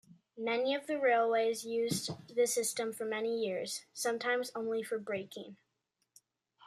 [0.39, 5.57] Many of the railways used the system for many years, sometimes only for braking.